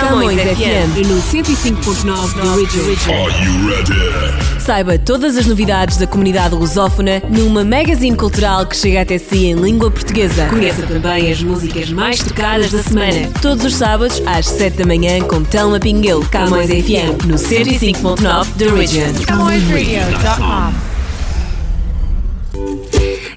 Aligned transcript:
Camões 0.00 0.40
FM 0.40 0.96
e 0.96 1.06
no 1.06 1.22
105.9 1.22 2.34
da 2.34 2.56
Region. 2.56 3.14
Are 3.14 3.44
you 3.44 3.68
ready? 3.68 4.60
Saiba 4.60 4.98
todas 4.98 5.36
as 5.36 5.46
novidades 5.46 5.98
da 5.98 6.06
comunidade 6.06 6.52
lusófona 6.56 7.22
numa 7.30 7.62
magazine 7.62 8.16
cultural 8.16 8.66
que 8.66 8.76
chega 8.76 9.02
até 9.02 9.18
si 9.18 9.46
em 9.46 9.54
língua 9.54 9.92
portuguesa. 9.92 10.46
Conheça 10.46 10.82
também 10.82 11.30
as 11.30 11.40
músicas 11.42 11.90
mais 11.90 12.18
tocadas 12.18 12.72
da 12.72 12.82
semana. 12.82 13.30
Todos 13.40 13.64
os 13.64 13.76
sábados 13.76 14.20
às 14.26 14.46
7 14.46 14.78
da 14.78 14.84
manhã 14.84 15.20
com 15.20 15.44
Telma 15.44 15.78
Pinguel, 15.78 16.24
Camões 16.28 16.66
FM 16.66 17.26
no 17.26 17.36
105.9 17.36 18.46
da 18.56 18.74
Region. 18.74 19.12
CamõesRadio.com 19.24 20.93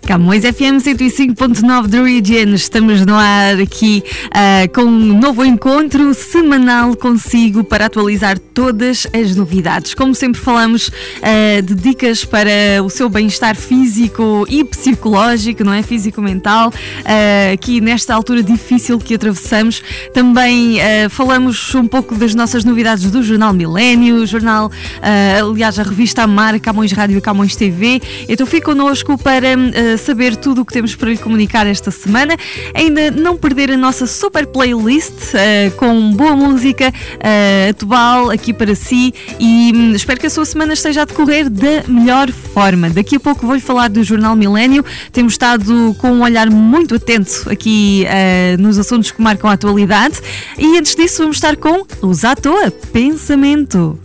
Camões 0.07 0.43
FM 0.43 0.79
105.9 0.79 1.87
da 1.87 2.01
Region. 2.01 2.53
Estamos 2.53 3.05
no 3.05 3.13
ar 3.13 3.59
aqui 3.59 4.01
uh, 4.27 4.73
com 4.73 4.83
um 4.83 5.19
novo 5.19 5.43
encontro 5.43 6.13
semanal 6.13 6.95
consigo 6.95 7.61
para 7.61 7.87
atualizar 7.87 8.39
todas 8.39 9.05
as 9.11 9.35
novidades. 9.35 9.93
Como 9.93 10.15
sempre 10.15 10.39
falamos 10.39 10.87
uh, 10.87 11.61
de 11.61 11.75
dicas 11.75 12.23
para 12.23 12.81
o 12.85 12.89
seu 12.89 13.09
bem-estar 13.09 13.57
físico 13.57 14.45
e 14.47 14.63
psicológico, 14.63 15.65
não 15.65 15.73
é? 15.73 15.83
Físico-mental, 15.83 16.69
uh, 16.69 17.53
aqui 17.53 17.81
nesta 17.81 18.15
altura 18.15 18.41
difícil 18.41 18.99
que 18.99 19.15
atravessamos. 19.15 19.83
Também 20.13 20.77
falamos 21.09 21.75
um 21.75 21.85
pouco 21.85 22.15
das 22.15 22.33
nossas 22.33 22.63
novidades 22.63 23.11
do 23.11 23.21
Jornal 23.21 23.51
Milênio, 23.51 24.25
jornal, 24.25 24.71
aliás, 25.41 25.77
a 25.77 25.83
revista 25.83 26.23
Amar, 26.23 26.57
Camões 26.61 26.93
Rádio 26.93 27.17
e 27.17 27.21
Camões 27.21 27.55
TV. 27.57 28.01
Então 28.29 28.45
fique 28.47 28.65
connosco 28.65 29.17
para 29.17 29.57
saber 29.97 30.35
tudo 30.35 30.61
o 30.61 30.65
que 30.65 30.73
temos 30.73 30.95
para 30.95 31.09
lhe 31.09 31.17
comunicar 31.17 31.67
esta 31.67 31.91
semana. 31.91 32.35
Ainda 32.73 33.11
não 33.11 33.37
perder 33.37 33.71
a 33.71 33.77
nossa 33.77 34.07
super 34.07 34.45
playlist 34.47 35.33
uh, 35.33 35.75
com 35.75 36.11
boa 36.11 36.35
música 36.35 36.89
uh, 36.89 37.69
atual 37.69 38.29
aqui 38.29 38.53
para 38.53 38.75
si 38.75 39.13
e 39.39 39.71
um, 39.75 39.91
espero 39.93 40.19
que 40.19 40.27
a 40.27 40.29
sua 40.29 40.45
semana 40.45 40.73
esteja 40.73 41.01
a 41.01 41.05
decorrer 41.05 41.49
da 41.49 41.83
melhor 41.87 42.31
forma. 42.31 42.89
Daqui 42.89 43.15
a 43.15 43.19
pouco 43.19 43.45
vou-lhe 43.45 43.61
falar 43.61 43.89
do 43.89 44.03
Jornal 44.03 44.35
Milênio. 44.35 44.83
Temos 45.11 45.33
estado 45.33 45.95
com 45.99 46.11
um 46.11 46.23
olhar 46.23 46.49
muito 46.49 46.95
atento 46.95 47.49
aqui 47.49 48.05
uh, 48.05 48.61
nos 48.61 48.77
assuntos 48.77 49.11
que 49.11 49.21
marcam 49.21 49.49
a 49.49 49.53
atualidade 49.53 50.21
e 50.57 50.77
antes 50.77 50.95
disso 50.95 51.21
vamos 51.21 51.37
estar 51.37 51.55
com 51.55 51.85
os 52.01 52.23
à 52.23 52.35
toa 52.35 52.71
Pensamento. 52.91 53.99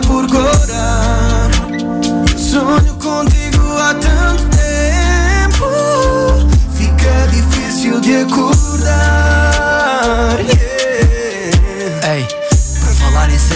Por 0.00 0.26
corar. 0.28 1.50
Eu 2.30 2.38
sonho 2.38 2.94
contigo 2.94 3.78
há 3.78 3.94
tanto 3.94 4.44
tempo, 4.56 5.66
fica 6.74 7.28
difícil 7.30 8.00
de 8.00 8.16
acordar. 8.16 8.54
Yeah. 10.40 10.74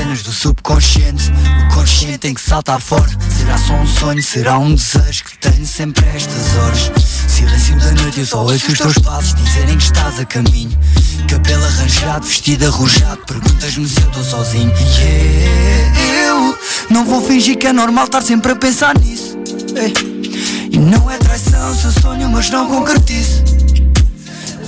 cenas 0.08 0.22
do 0.22 0.32
subconsciente. 0.32 1.30
O 1.70 1.74
consciente 1.74 2.18
tem 2.18 2.34
que 2.34 2.40
saltar 2.40 2.80
fora. 2.80 3.08
Será 3.30 3.58
só 3.58 3.74
um 3.74 3.86
sonho, 3.86 4.22
será 4.22 4.58
um 4.58 4.74
desejo 4.74 5.24
tenho 5.40 5.66
sempre 5.66 6.04
estas 6.14 6.56
horas. 6.56 6.92
Silêncio 7.28 7.78
da 7.78 7.92
noite, 7.92 8.20
eu 8.20 8.26
só 8.26 8.42
ouço 8.42 8.72
os 8.72 8.78
teus 8.78 8.98
passos 8.98 9.34
dizerem 9.34 9.76
que 9.76 9.84
estás 9.84 10.18
a 10.18 10.24
caminho. 10.24 10.76
Cabelo 11.28 11.64
arranjado, 11.64 12.26
vestido 12.26 12.66
arrojado, 12.66 13.20
perguntas-me 13.26 13.88
se 13.88 14.00
eu 14.00 14.08
estou 14.08 14.24
sozinho. 14.24 14.72
Yeah, 14.98 16.00
eu 16.26 16.58
não 16.90 17.04
vou 17.04 17.20
fingir 17.22 17.58
que 17.58 17.66
é 17.66 17.72
normal 17.72 18.06
estar 18.06 18.22
sempre 18.22 18.52
a 18.52 18.56
pensar 18.56 18.98
nisso. 18.98 19.36
E 20.70 20.78
não 20.78 21.10
é 21.10 21.18
traição 21.18 21.74
se 21.74 21.84
eu 21.84 21.92
sonho, 21.92 22.28
mas 22.28 22.50
não 22.50 22.66
concretizo. 22.66 23.44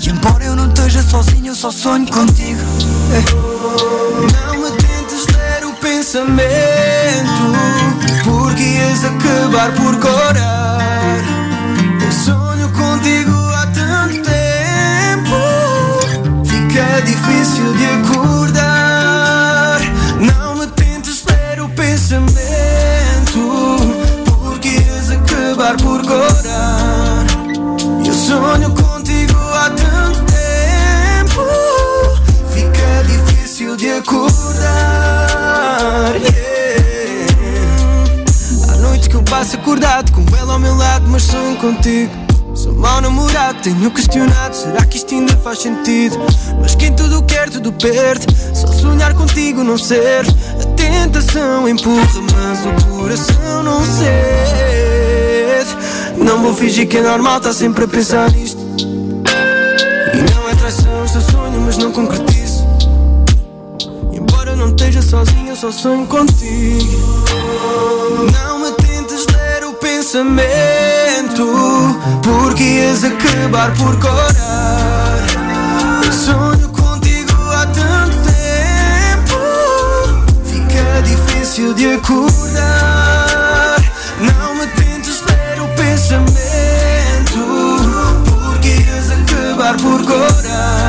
E 0.03 0.09
embora 0.09 0.45
eu 0.45 0.57
não 0.57 0.69
esteja 0.69 1.03
sozinho, 1.03 1.49
eu 1.49 1.55
só 1.55 1.71
sonho 1.71 2.07
contigo. 2.07 2.61
Não 4.33 4.61
me 4.61 4.71
pensamento 5.81 6.51
Porque 7.35 7.80
ias 8.81 9.05
acabar 9.05 9.71
por 9.73 9.99
corar 9.99 11.19
Eu 12.03 12.13
sonho 12.13 12.69
contigo 12.71 13.37
há 13.55 13.67
tanto 13.67 14.23
tempo. 14.23 15.37
Fica 16.45 17.03
difícil 17.03 17.73
de 17.75 17.85
acordar 17.85 18.10
sonho 41.21 41.57
contigo. 41.57 42.13
Sou 42.55 42.73
mau 42.73 43.01
namorado, 43.01 43.61
tenho 43.63 43.91
questionado. 43.91 44.57
Será 44.57 44.85
que 44.85 44.97
isto 44.97 45.15
ainda 45.15 45.37
faz 45.37 45.61
sentido? 45.61 46.19
Mas 46.61 46.75
quem 46.75 46.93
tudo 46.95 47.23
quer, 47.23 47.49
tudo 47.49 47.73
perde. 47.73 48.27
Só 48.55 48.67
sonhar 48.69 49.15
contigo 49.15 49.63
não 49.63 49.79
serve 49.79 50.33
A 50.61 50.65
tentação. 50.75 51.69
Empurra, 51.69 52.09
mas 52.35 52.67
o 52.67 52.73
coração 52.87 53.63
não 53.63 53.85
cede. 53.85 54.11
Não 56.17 56.43
vou 56.43 56.55
fingir 56.55 56.89
que 56.89 56.99
é 56.99 57.03
normal, 57.03 57.41
tá 57.41 57.53
sempre 57.53 57.85
a 57.85 57.89
pensar 57.89 58.31
nisto. 58.33 58.61
E 58.79 60.35
não 60.35 60.49
é 60.49 60.55
traição, 60.55 61.07
seu 61.07 61.21
sonho, 61.21 61.61
mas 61.61 61.77
não 61.77 61.93
concretizo. 61.93 62.41
Não 64.61 64.69
esteja 64.69 65.01
sozinho, 65.01 65.49
eu 65.49 65.57
só 65.57 65.73
sonho 65.73 66.07
contigo. 66.07 67.25
Não 68.31 68.59
me 68.59 68.73
tentes 68.73 69.25
ler 69.27 69.65
o 69.65 69.73
pensamento, 69.73 70.47
porque 72.23 72.63
ias 72.63 73.05
acabar 73.05 73.73
por 73.75 73.99
corar. 73.99 75.21
Sonho 76.11 76.69
contigo 76.71 77.33
há 77.53 77.67
tanto 77.67 78.17
tempo, 78.25 79.39
fica 80.45 81.03
difícil 81.03 81.75
de 81.75 81.95
acordar. 81.95 83.77
Não 84.19 84.55
me 84.55 84.67
tentes 84.69 85.23
ler 85.27 85.61
o 85.61 85.69
pensamento, 85.77 86.31
porque 88.25 88.69
ias 88.69 89.11
acabar 89.11 89.77
por 89.77 90.03
corar. 90.05 90.80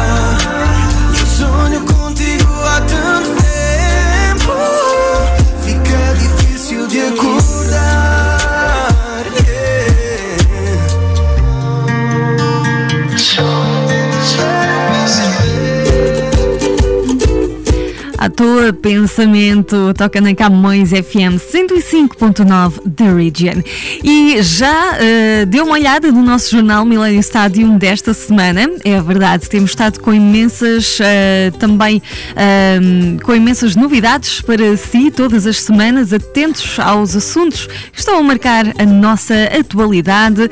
Pensamento 18.81 19.93
toca 19.95 20.21
na 20.21 20.33
Camões 20.35 20.89
FM 20.89 21.37
105.9 21.37 22.91
The 22.95 23.13
Region. 23.13 23.61
E 24.03 24.41
já 24.41 24.93
uh, 24.93 25.45
deu 25.45 25.65
uma 25.65 25.73
olhada 25.73 26.11
no 26.11 26.21
nosso 26.21 26.51
jornal 26.51 26.85
Millennium 26.85 27.19
Stadium 27.19 27.77
desta 27.77 28.13
semana. 28.13 28.69
É 28.83 29.01
verdade, 29.01 29.49
temos 29.49 29.71
estado 29.71 29.99
com 29.99 30.13
imensas 30.13 30.99
uh, 30.99 31.57
também 31.57 31.97
uh, 31.97 33.21
com 33.23 33.35
imensas 33.35 33.75
novidades 33.75 34.41
para 34.41 34.77
si 34.77 35.11
todas 35.11 35.45
as 35.45 35.61
semanas, 35.61 36.13
atentos 36.13 36.79
aos 36.79 37.15
assuntos 37.15 37.67
que 37.67 37.99
estão 37.99 38.19
a 38.19 38.23
marcar 38.23 38.65
a 38.77 38.85
nossa 38.85 39.33
atualidade. 39.59 40.49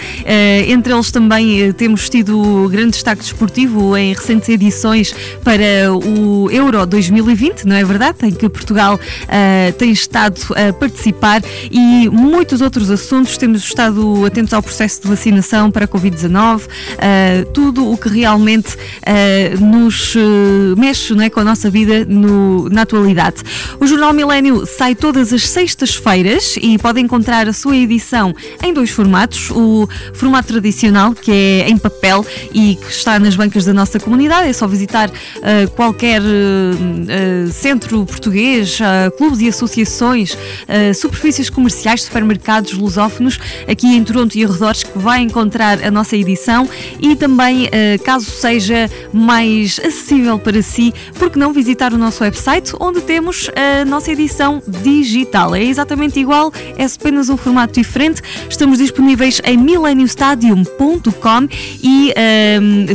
entre 0.68 0.94
eles 0.94 1.12
também 1.12 1.72
temos 1.74 2.10
tido 2.10 2.68
grande 2.70 2.92
destaque 2.92 3.22
desportivo 3.22 3.96
em 3.96 4.14
recentes 4.14 4.50
edições 4.50 5.14
para 5.44 5.94
o 5.94 6.50
Euro 6.52 6.86
2020 6.86 7.66
não 7.66 7.76
é? 7.76 7.79
É 7.80 7.84
verdade? 7.84 8.18
Em 8.24 8.32
que 8.32 8.48
Portugal 8.50 8.96
uh, 8.96 9.74
tem 9.74 9.92
estado 9.92 10.40
a 10.54 10.74
participar 10.74 11.42
e 11.72 12.10
muitos 12.10 12.62
outros 12.62 12.90
assuntos. 12.90 13.38
Temos 13.38 13.64
estado 13.64 14.26
atentos 14.26 14.54
ao 14.54 14.62
processo 14.62 15.02
de 15.02 15.08
vacinação 15.08 15.72
para 15.72 15.86
a 15.86 15.88
Covid-19, 15.88 16.66
uh, 16.66 17.52
tudo 17.54 17.90
o 17.90 17.98
que 17.98 18.10
realmente 18.10 18.76
uh, 18.76 19.60
nos 19.64 20.16
mexe 20.78 21.14
não 21.14 21.24
é, 21.24 21.30
com 21.30 21.40
a 21.40 21.44
nossa 21.44 21.70
vida 21.70 22.06
no, 22.06 22.70
na 22.70 22.82
atualidade. 22.82 23.38
O 23.80 23.88
Jornal 23.88 24.14
Milênio 24.14 24.66
sai 24.66 24.96
todas 24.96 25.32
as 25.32 25.48
sextas-feiras 25.48 26.56
e 26.62 26.78
pode 26.78 27.00
encontrar 27.00 27.48
a 27.48 27.54
sua 27.54 27.76
edição 27.78 28.36
em 28.64 28.74
dois 28.74 28.90
formatos. 28.90 29.50
O 29.52 29.88
formato 30.14 30.50
tradicional, 30.50 31.14
que 31.14 31.32
é 31.32 31.70
em 31.70 31.78
papel 31.78 32.26
e 32.54 32.76
que 32.76 32.92
está 32.92 33.20
nas 33.20 33.36
bancas 33.36 33.66
da 33.66 33.74
nossa 33.74 34.00
comunidade, 34.00 34.50
é 34.50 34.54
só 34.54 34.68
visitar 34.68 35.10
qualquer 35.76 36.22
uh, 36.22 37.52
centro 37.70 38.04
português, 38.04 38.80
uh, 38.80 39.16
clubes 39.16 39.42
e 39.42 39.48
associações, 39.48 40.36
superfícies 40.96 41.50
comerciais, 41.50 42.04
supermercados 42.04 42.74
lusófonos, 42.74 43.40
aqui 43.68 43.88
em 43.96 44.04
Toronto 44.04 44.36
e 44.36 44.44
arredores, 44.44 44.84
que 44.84 44.98
vai 44.98 45.22
encontrar 45.22 45.84
a 45.84 45.92
nossa 45.92 46.16
edição 46.16 46.68
e 47.00 47.16
também, 47.16 47.70
caso 48.04 48.26
seja 48.26 48.90
mais 49.14 49.80
acessível 49.80 50.40
para 50.40 50.62
si, 50.62 50.94
porque 51.16 51.38
não 51.38 51.54
visitar 51.54 51.94
o 51.94 51.98
nosso 51.98 52.24
website, 52.24 52.74
onde 52.80 53.02
temos 53.02 53.50
a 53.56 53.86
nossa 53.86 54.12
edição 54.12 54.62
digital. 54.68 55.56
É 55.56 55.64
exatamente 55.64 56.20
igual, 56.20 56.52
é 56.78 56.86
apenas 56.86 57.30
um 57.30 57.38
formato 57.38 57.74
diferente. 57.74 58.22
Estamos 58.50 58.78
disponíveis 58.78 59.42
em 59.44 59.58
millenniumstadium.com 59.58 61.48
e 61.84 62.14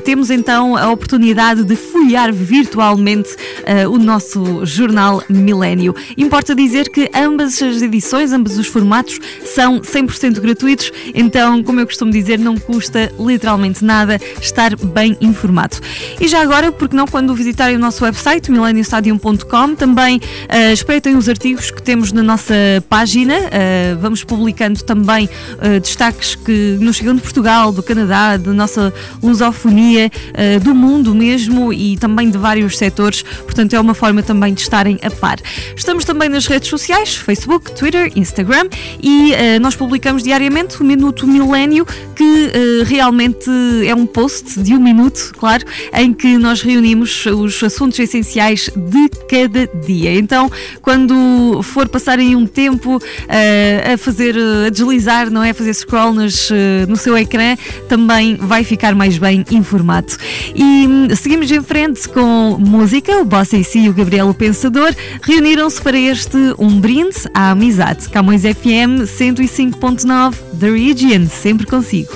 temos 0.05 0.31
então 0.31 0.77
a 0.77 0.91
oportunidade 0.91 1.65
de 1.65 1.77
folhear 1.77 2.33
virtualmente 2.33 3.35
uh, 3.35 3.91
o 3.91 3.99
nosso 3.99 4.54
jornal 4.65 5.23
Milênio. 5.29 5.95
Importa 6.17 6.55
dizer 6.55 6.89
que 6.91 7.11
ambas 7.15 7.61
as 7.63 7.83
edições, 7.83 8.33
ambos 8.33 8.59
os 8.59 8.67
formatos 8.67 9.19
são 9.45 9.81
100% 9.81 10.41
gratuitos, 10.41 10.93
então, 11.15 11.63
como 11.63 11.81
eu 11.81 11.87
costumo 11.87 12.11
dizer, 12.11 12.39
não 12.39 12.57
custa 12.57 13.13
literalmente 13.19 13.85
nada 13.85 14.21
estar 14.41 14.77
bem 14.77 15.17
informado. 15.21 15.77
E 16.21 16.29
já 16.29 16.43
agora, 16.43 16.71
porque 16.71 16.95
não, 16.95 17.07
quando 17.07 17.35
visitarem 17.35 17.77
o 17.77 17.79
nosso 17.79 18.05
website, 18.05 18.51
mileniostadium.com, 18.51 19.75
também 19.75 20.19
uh, 20.19 20.73
espreitem 20.73 21.17
os 21.17 21.29
artigos 21.29 21.71
que 21.71 21.83
temos 21.83 22.13
na 22.13 22.23
nossa 22.23 22.55
página. 22.89 23.35
Uh, 23.35 23.99
vamos 24.01 24.23
publicando 24.23 24.83
também 24.83 25.29
uh, 25.59 25.81
destaques 25.81 26.35
que 26.35 26.77
nos 26.81 26.97
chegam 26.97 27.15
de 27.15 27.23
Portugal, 27.23 27.73
do 27.73 27.83
Canadá, 27.83 28.37
da 28.37 28.53
nossa 28.53 28.93
lusofonia, 29.23 30.11
uh, 30.31 30.61
do 30.61 30.75
mundo 30.75 31.15
mesmo 31.15 31.73
e 31.73 31.97
também 31.97 32.31
de 32.31 32.39
vários 32.39 32.77
setores. 32.77 33.23
Portanto, 33.23 33.75
é 33.75 33.81
uma 33.81 33.95
forma 33.95 34.23
também 34.23 34.44
de 34.53 34.61
estarem 34.61 34.99
a 35.03 35.11
par. 35.11 35.39
Estamos 35.77 36.05
também 36.05 36.29
nas 36.29 36.47
redes 36.47 36.69
sociais, 36.69 37.17
Facebook, 37.17 37.73
Twitter, 37.73 38.13
Instagram 38.17 38.69
e 39.03 39.33
nós 39.61 39.75
publicamos 39.75 40.23
diariamente 40.23 40.81
o 40.81 40.85
Minuto 40.85 41.27
Milênio, 41.27 41.87
que 42.15 42.53
realmente 42.85 43.51
é 43.87 43.95
um 43.95 44.07
post 44.07 44.61
de 44.61 44.75
um 44.75 44.81
minuto, 44.81 45.33
claro, 45.37 45.65
em 45.93 46.13
que 46.13 46.37
nós 46.39 46.63
reunimos 46.63 47.27
os 47.27 47.63
assuntos 47.63 47.99
essenciais 47.99 48.71
de 48.75 49.09
cada 49.29 49.67
dia. 49.87 50.15
Então, 50.15 50.51
quando 50.83 51.63
for 51.63 51.89
passarem 51.89 52.37
um 52.37 52.47
tempo 52.47 52.97
uh, 52.97 53.93
a 53.95 53.97
fazer, 53.99 54.37
a 54.67 54.71
deslizar, 54.71 55.31
não 55.31 55.43
é? 55.43 55.51
A 55.51 55.55
fazer 55.55 55.75
scroll 55.75 56.13
nos, 56.13 56.51
uh, 56.51 56.55
no 56.89 56.97
seu 56.97 57.17
ecrã, 57.17 57.57
também 57.89 58.37
vai 58.37 58.65
ficar 58.65 58.95
mais 58.95 59.19
bem 59.19 59.45
informado. 59.51 60.17
E 60.55 60.87
um, 60.87 61.15
seguimos 61.15 61.51
em 61.51 61.63
frente 61.63 62.09
com 62.09 62.57
música. 62.59 63.21
O 63.21 63.25
Bossa 63.25 63.57
e 63.57 63.65
si 63.65 63.89
o 63.89 63.95
Gabriel 63.95 64.34
o 64.35 64.37
Pensador 64.37 64.95
reuniram-se 65.23 65.81
para 65.81 65.97
este 65.97 66.37
Um 66.59 66.81
Brinde 66.81 67.17
à 67.33 67.53
Amizade. 67.53 68.09
Camões 68.09 68.43
FM 68.43 69.05
105.9 69.07 70.35
The 70.59 70.71
Region, 70.71 71.29
sempre 71.29 71.67
consigo. 71.67 72.13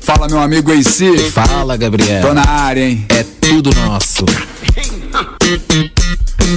Fala, 0.00 0.26
meu 0.28 0.40
amigo 0.40 0.72
AC. 0.72 1.30
Fala, 1.32 1.76
Gabriel. 1.76 2.22
Tô 2.22 2.34
na 2.34 2.46
área, 2.46 2.84
hein? 2.84 3.06
É 3.08 3.22
tudo 3.40 3.70
nosso. 3.74 4.24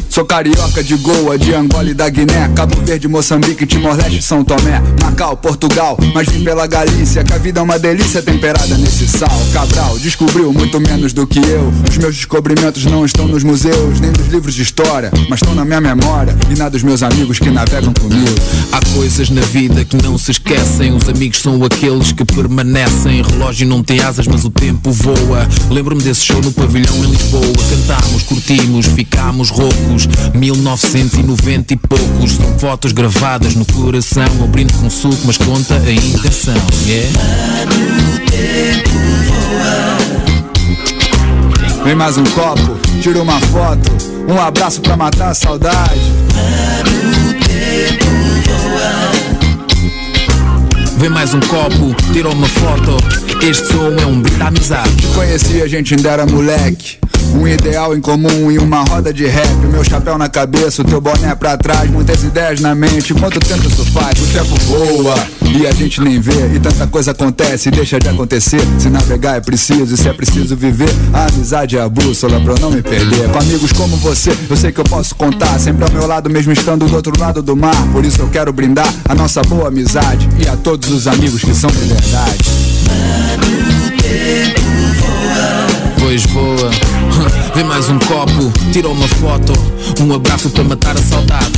Sou 0.09 0.25
carioca 0.25 0.83
de 0.83 0.95
Goa, 0.95 1.37
de 1.37 1.53
Angola 1.53 1.89
e 1.89 1.93
da 1.93 2.09
Guiné. 2.09 2.49
Cabo 2.55 2.75
Verde, 2.83 3.07
Moçambique, 3.07 3.65
Timor-Leste, 3.65 4.21
São 4.21 4.43
Tomé 4.43 4.81
Macau, 5.01 5.37
Portugal, 5.37 5.97
mas 6.13 6.27
vim 6.27 6.43
pela 6.43 6.67
Galícia 6.67 7.23
Que 7.23 7.33
a 7.33 7.37
vida 7.37 7.59
é 7.59 7.63
uma 7.63 7.79
delícia 7.79 8.21
temperada 8.21 8.77
nesse 8.77 9.07
sal. 9.07 9.29
Cabral 9.53 9.97
descobriu 9.99 10.51
muito 10.51 10.79
menos 10.79 11.13
do 11.13 11.25
que 11.25 11.39
eu. 11.39 11.71
Os 11.89 11.97
meus 11.97 12.15
descobrimentos 12.15 12.85
não 12.85 13.05
estão 13.05 13.27
nos 13.27 13.43
museus 13.43 13.99
Nem 13.99 14.11
nos 14.11 14.27
livros 14.27 14.53
de 14.53 14.61
história, 14.61 15.11
mas 15.29 15.39
estão 15.39 15.55
na 15.55 15.63
minha 15.63 15.81
memória 15.81 16.35
E 16.49 16.57
na 16.57 16.67
dos 16.67 16.83
meus 16.83 17.01
amigos 17.03 17.39
que 17.39 17.49
navegam 17.49 17.93
comigo 17.93 18.35
Há 18.71 18.81
coisas 18.93 19.29
na 19.29 19.41
vida 19.41 19.85
que 19.85 19.95
não 20.01 20.17
se 20.17 20.31
esquecem. 20.31 20.93
Os 20.93 21.07
amigos 21.07 21.39
são 21.39 21.63
aqueles 21.63 22.11
que 22.11 22.25
permanecem. 22.25 23.21
Relógio 23.21 23.67
não 23.67 23.81
tem 23.81 24.01
asas, 24.01 24.27
mas 24.27 24.43
o 24.43 24.49
tempo 24.49 24.91
voa. 24.91 25.47
Lembro-me 25.69 26.01
desse 26.01 26.25
show 26.25 26.41
no 26.41 26.51
pavilhão 26.51 26.95
em 27.05 27.11
Lisboa. 27.11 27.41
Cantámos, 27.69 28.23
curtimos, 28.23 28.85
ficámos 28.87 29.49
roucos 29.49 29.76
1990 30.33 31.73
e 31.73 31.77
poucos. 31.77 32.31
São 32.31 32.59
fotos 32.59 32.91
gravadas 32.91 33.55
no 33.55 33.65
coração 33.65 34.25
Eu 34.39 34.47
brindo 34.47 34.73
com 34.73 34.89
suco, 34.89 35.17
mas 35.25 35.37
conta 35.37 35.75
a 35.75 35.91
intenção 35.91 36.55
Yeah 36.85 37.19
Vem 41.83 41.95
mais 41.95 42.17
um 42.17 42.23
copo, 42.25 42.77
tira 43.01 43.21
uma 43.21 43.39
foto 43.39 43.89
Um 44.27 44.39
abraço 44.39 44.81
pra 44.81 44.97
matar 44.97 45.29
a 45.29 45.33
saudade. 45.33 46.01
Vem 50.97 51.09
mais 51.09 51.33
um 51.33 51.39
copo, 51.39 51.95
tira 52.11 52.29
uma 52.29 52.47
foto 52.47 52.97
Este 53.41 53.67
som 53.67 53.95
é 54.01 54.05
um 54.05 54.21
brinde 54.21 54.41
amizade. 54.41 54.95
Te 54.97 55.07
conheci, 55.07 55.61
a 55.61 55.67
gente 55.67 55.95
ainda 55.95 56.09
era 56.09 56.25
moleque 56.25 56.97
um 57.37 57.47
ideal 57.47 57.95
em 57.95 58.01
comum 58.01 58.51
e 58.51 58.57
uma 58.57 58.83
roda 58.83 59.13
de 59.13 59.25
rap. 59.27 59.55
Meu 59.71 59.83
chapéu 59.83 60.17
na 60.17 60.27
cabeça, 60.27 60.81
o 60.81 60.85
teu 60.85 60.99
boné 60.99 61.35
pra 61.35 61.55
trás. 61.55 61.89
Muitas 61.89 62.23
ideias 62.23 62.59
na 62.59 62.73
mente, 62.73 63.13
quanto 63.13 63.39
tempo 63.39 63.67
isso 63.67 63.85
faz? 63.85 64.19
O 64.19 64.25
tempo 64.27 64.55
voa 64.65 65.15
e 65.41 65.67
a 65.67 65.71
gente 65.71 66.01
nem 66.01 66.19
vê. 66.19 66.55
E 66.55 66.59
tanta 66.59 66.87
coisa 66.87 67.11
acontece 67.11 67.69
e 67.69 67.71
deixa 67.71 67.99
de 67.99 68.09
acontecer. 68.09 68.61
Se 68.79 68.89
navegar 68.89 69.37
é 69.37 69.39
preciso, 69.39 69.93
e 69.93 69.97
se 69.97 70.09
é 70.09 70.13
preciso 70.13 70.55
viver, 70.55 70.89
a 71.13 71.27
amizade 71.27 71.77
é 71.77 71.81
a 71.81 71.87
bússola 71.87 72.39
pra 72.41 72.53
eu 72.53 72.59
não 72.59 72.71
me 72.71 72.81
perder. 72.81 73.29
Com 73.29 73.39
amigos 73.39 73.71
como 73.71 73.95
você, 73.97 74.35
eu 74.49 74.55
sei 74.55 74.71
que 74.71 74.79
eu 74.79 74.85
posso 74.85 75.15
contar. 75.15 75.59
Sempre 75.59 75.85
ao 75.85 75.91
meu 75.91 76.07
lado, 76.07 76.29
mesmo 76.29 76.51
estando 76.51 76.87
do 76.87 76.95
outro 76.95 77.13
lado 77.19 77.41
do 77.41 77.55
mar. 77.55 77.75
Por 77.91 78.03
isso 78.03 78.21
eu 78.21 78.29
quero 78.29 78.51
brindar 78.51 78.91
a 79.07 79.13
nossa 79.13 79.43
boa 79.43 79.67
amizade 79.67 80.27
e 80.43 80.47
a 80.47 80.55
todos 80.55 80.89
os 80.89 81.07
amigos 81.07 81.43
que 81.43 81.53
são 81.53 81.69
de 81.69 81.77
verdade. 81.77 82.43
Mano, 82.87 83.97
tempo 84.01 84.61
voa. 84.99 85.67
Pois 85.99 86.25
voa 86.25 86.96
Vem 87.55 87.63
mais 87.63 87.89
um 87.89 87.99
copo, 87.99 88.51
tira 88.71 88.89
uma 88.89 89.07
foto. 89.07 89.53
Um 90.01 90.13
abraço 90.13 90.49
para 90.49 90.63
matar 90.63 90.95
a 90.95 91.01
saudade. 91.01 91.51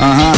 Aham, 0.00 0.32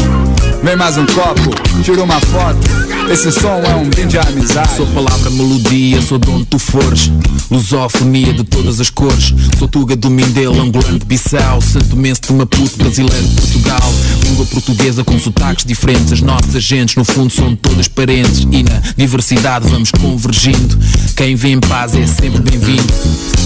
vem 0.62 0.76
mais 0.76 0.96
um 0.96 1.06
copo, 1.06 1.50
tira 1.82 2.02
uma 2.02 2.20
foto 2.20 2.81
esse 3.10 3.30
som 3.32 3.60
é 3.62 3.74
um 3.74 3.88
brinde 3.88 4.18
à 4.18 4.22
amizade. 4.22 4.76
Sou 4.76 4.86
palavra, 4.88 5.30
melodia, 5.30 6.00
sou 6.02 6.18
de 6.18 6.30
onde 6.30 6.44
tu 6.46 6.58
fores. 6.58 7.10
Lusofonia 7.50 8.32
de 8.32 8.44
todas 8.44 8.80
as 8.80 8.90
cores. 8.90 9.34
Sou 9.58 9.68
Tuga 9.68 9.96
do 9.96 10.10
Mindelo, 10.10 10.60
angolano 10.60 10.98
de 10.98 11.04
Bissau. 11.04 11.60
Santo 11.60 11.96
Mense 11.96 12.20
de 12.22 12.32
Maputo, 12.32 12.76
brasileiro 12.76 13.26
de 13.26 13.34
Portugal. 13.34 13.94
Língua 14.24 14.46
portuguesa 14.46 15.04
com 15.04 15.18
sotaques 15.18 15.64
diferentes. 15.64 16.12
As 16.12 16.20
nossas 16.20 16.62
gentes, 16.62 16.96
no 16.96 17.04
fundo, 17.04 17.32
são 17.32 17.54
todas 17.56 17.88
parentes. 17.88 18.40
E 18.50 18.62
na 18.62 18.82
diversidade 18.96 19.68
vamos 19.68 19.90
convergindo. 19.90 20.78
Quem 21.16 21.34
vem 21.34 21.52
em 21.54 21.60
paz 21.60 21.94
é 21.94 22.06
sempre 22.06 22.40
bem-vindo. 22.40 22.92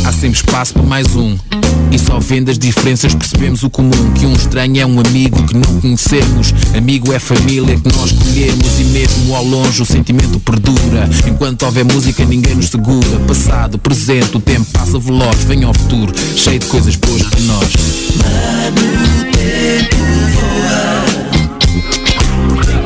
Há 0.05 0.13
sempre 0.13 0.39
espaço 0.39 0.75
para 0.75 0.83
mais 0.83 1.15
um. 1.17 1.37
E 1.91 1.99
só 1.99 2.19
vendo 2.19 2.51
as 2.51 2.59
diferenças 2.59 3.15
percebemos 3.15 3.63
o 3.63 3.71
comum. 3.71 4.13
Que 4.15 4.27
um 4.27 4.33
estranho 4.33 4.81
é 4.81 4.87
um 4.87 5.01
amigo 5.01 5.43
que 5.45 5.55
não 5.57 5.81
conhecemos. 5.81 6.53
Amigo 6.77 7.13
é 7.13 7.19
família 7.19 7.79
que 7.79 7.97
nós 7.97 8.11
escolhemos. 8.13 8.81
E 8.81 8.85
mesmo 8.85 9.35
ao 9.35 9.45
longe 9.45 9.83
o 9.83 9.87
sentimento 9.87 10.39
perdura. 10.41 11.09
Enquanto 11.27 11.63
houver 11.65 11.85
música, 11.85 12.25
ninguém 12.25 12.55
nos 12.55 12.69
segura. 12.69 13.19
Passado, 13.27 13.79
presente, 13.79 14.37
o 14.37 14.41
tempo 14.41 14.67
passa 14.73 14.99
veloz. 14.99 15.45
Vem 15.45 15.65
ao 15.65 15.75
futuro, 15.75 16.13
cheio 16.37 16.59
de 16.59 16.67
coisas 16.67 16.97
boas 16.97 17.23
para 17.23 17.41
nós. 17.41 17.73
Mano, 18.17 19.33
tempo 19.33 19.97
voa. 20.35 21.27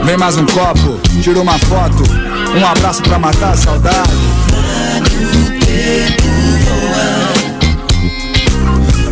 Vem 0.05 0.17
mais 0.17 0.37
um 0.37 0.47
copo, 0.47 0.99
tira 1.23 1.41
uma 1.41 1.59
foto. 1.59 2.03
Um 2.59 2.67
abraço 2.67 3.03
pra 3.03 3.19
matar 3.19 3.53
a 3.53 3.57
saudade. 3.57 4.11
Mano, 4.51 5.07
tempo 5.61 6.25
voa. 6.65 7.40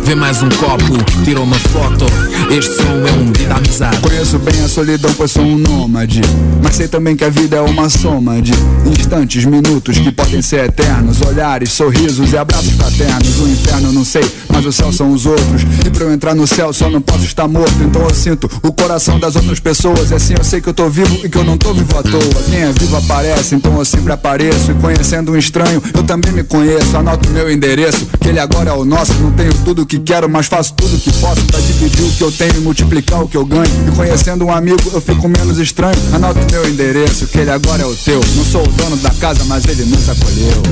Vem 0.09 0.15
mais 0.15 0.41
um 0.41 0.49
copo, 0.49 1.23
tira 1.23 1.39
uma 1.39 1.55
foto 1.55 2.03
Este 2.51 2.75
som 2.75 2.83
é 2.83 3.11
um 3.11 3.29
à 3.51 3.57
amizade. 3.57 3.97
Conheço 3.99 4.39
bem 4.39 4.63
a 4.63 4.67
solidão, 4.67 5.11
pois 5.15 5.31
sou 5.31 5.43
um 5.43 5.57
nômade. 5.57 6.21
Mas 6.61 6.75
sei 6.75 6.87
também 6.87 7.15
que 7.15 7.23
a 7.23 7.29
vida 7.29 7.57
é 7.57 7.61
uma 7.61 7.89
soma 7.89 8.41
de 8.41 8.51
instantes, 8.85 9.45
minutos 9.45 9.97
que 9.97 10.11
podem 10.11 10.41
ser 10.41 10.65
eternos. 10.65 11.21
Olhares, 11.21 11.71
sorrisos 11.71 12.31
e 12.31 12.37
abraços 12.37 12.71
fraternos. 12.71 13.39
O 13.39 13.47
inferno 13.47 13.91
não 13.91 14.03
sei, 14.03 14.23
mas 14.47 14.65
o 14.65 14.71
céu 14.71 14.91
são 14.91 15.11
os 15.11 15.25
outros. 15.25 15.63
E 15.85 15.89
pra 15.89 16.05
eu 16.05 16.13
entrar 16.13 16.35
no 16.35 16.47
céu 16.47 16.71
só 16.73 16.89
não 16.89 17.01
posso 17.01 17.25
estar 17.25 17.47
morto. 17.47 17.75
Então 17.81 18.01
eu 18.01 18.13
sinto 18.13 18.49
o 18.63 18.71
coração 18.71 19.19
das 19.19 19.35
outras 19.35 19.59
pessoas. 19.59 20.11
E 20.11 20.15
assim 20.15 20.33
eu 20.37 20.43
sei 20.43 20.61
que 20.61 20.69
eu 20.69 20.73
tô 20.73 20.89
vivo 20.89 21.19
e 21.23 21.29
que 21.29 21.37
eu 21.37 21.43
não 21.43 21.57
tô 21.57 21.73
vivo 21.73 21.97
à 21.97 22.03
toa. 22.03 22.43
Quem 22.49 22.61
é 22.61 22.71
vivo 22.71 22.95
aparece, 22.97 23.55
então 23.55 23.77
eu 23.77 23.85
sempre 23.85 24.11
apareço. 24.13 24.71
E 24.71 24.75
conhecendo 24.75 25.31
um 25.31 25.37
estranho, 25.37 25.81
eu 25.93 26.03
também 26.03 26.31
me 26.31 26.43
conheço. 26.43 26.95
Anoto 26.97 27.29
meu 27.29 27.51
endereço, 27.51 28.07
que 28.19 28.29
ele 28.29 28.39
agora 28.39 28.69
é 28.71 28.73
o 28.73 28.85
nosso. 28.85 29.13
Não 29.13 29.31
tenho 29.31 29.53
tudo 29.65 29.83
o 29.83 29.85
que 29.85 29.99
quero, 29.99 30.29
mas 30.29 30.47
faço 30.47 30.73
tudo 30.73 30.95
o 30.95 30.99
que 30.99 31.11
posso 31.13 31.43
pra 31.45 31.59
dividir 31.59 32.03
o 32.03 32.11
que 32.11 32.23
eu 32.23 32.28
tenho 32.31 32.55
e 32.57 32.59
multiplicar 32.59 33.23
o 33.23 33.27
que 33.27 33.37
eu 33.37 33.45
ganho. 33.45 33.71
E 33.87 33.95
conhecendo 33.95 34.45
um 34.45 34.51
amigo, 34.51 34.81
eu 34.93 35.01
fico 35.01 35.27
menos 35.27 35.57
estranho. 35.57 35.97
Anoto 36.13 36.39
meu 36.51 36.67
endereço, 36.67 37.27
que 37.27 37.39
ele 37.39 37.51
agora 37.51 37.83
é 37.83 37.85
o 37.85 37.95
teu. 37.95 38.19
Não 38.35 38.45
sou 38.45 38.63
o 38.63 38.67
dono 38.67 38.97
da 38.97 39.09
casa, 39.11 39.43
mas 39.45 39.65
ele 39.65 39.85
nos 39.85 40.09
acolheu. 40.09 40.63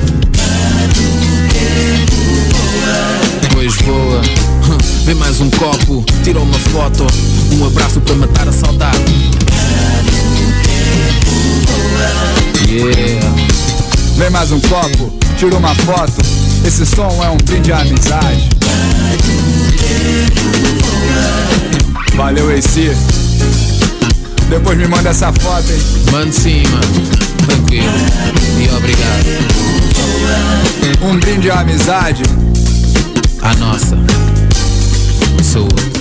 Pois 3.53 3.75
voa, 3.77 4.21
vem 5.05 5.15
mais 5.15 5.39
um 5.41 5.49
copo, 5.49 6.05
tira 6.23 6.39
uma 6.39 6.59
foto, 6.59 7.07
um 7.53 7.65
abraço 7.65 7.99
para 8.01 8.15
matar 8.15 8.47
a 8.47 8.51
saudade. 8.51 8.97
Yeah. 12.69 13.27
Vem 14.17 14.29
mais 14.29 14.51
um 14.51 14.59
copo, 14.59 15.13
tira 15.37 15.55
uma 15.55 15.73
foto. 15.75 16.21
Esse 16.65 16.85
som 16.85 17.23
é 17.23 17.29
um 17.29 17.37
brinde 17.37 17.71
à 17.71 17.79
amizade. 17.79 18.49
Valeu, 22.15 22.49
AC. 22.49 22.95
Depois 24.49 24.77
me 24.77 24.87
manda 24.87 25.09
essa 25.09 25.31
foto, 25.33 25.71
hein? 25.71 25.79
Mande 26.11 26.33
sim, 26.33 26.63
mano. 26.67 27.27
Tranquilo. 27.45 27.93
E 28.59 28.75
obrigado. 28.75 29.27
Um 31.01 31.19
brinde 31.19 31.51
à 31.51 31.59
amizade. 31.59 32.23
A 33.41 33.53
nossa. 33.55 33.97
Saúde. 35.43 35.97